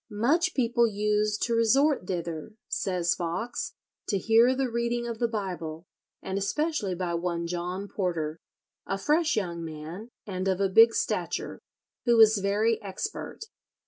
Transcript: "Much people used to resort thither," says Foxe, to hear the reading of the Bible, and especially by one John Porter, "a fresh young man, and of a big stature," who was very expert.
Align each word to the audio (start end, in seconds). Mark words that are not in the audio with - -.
"Much 0.09 0.55
people 0.55 0.87
used 0.87 1.43
to 1.43 1.53
resort 1.53 2.07
thither," 2.07 2.55
says 2.67 3.13
Foxe, 3.13 3.75
to 4.07 4.17
hear 4.17 4.55
the 4.55 4.67
reading 4.67 5.05
of 5.05 5.19
the 5.19 5.27
Bible, 5.27 5.85
and 6.23 6.39
especially 6.39 6.95
by 6.95 7.13
one 7.13 7.45
John 7.45 7.87
Porter, 7.87 8.39
"a 8.87 8.97
fresh 8.97 9.35
young 9.35 9.63
man, 9.63 10.09
and 10.25 10.47
of 10.47 10.59
a 10.59 10.69
big 10.69 10.95
stature," 10.95 11.59
who 12.05 12.17
was 12.17 12.39
very 12.39 12.81
expert. 12.81 13.41